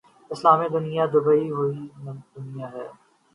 اسلامی 0.31 0.67
دنیا 0.75 1.03
دبی 1.13 1.43
ہوئی 1.55 1.79
دنیا 2.33 2.67
ہے۔ 2.75 2.85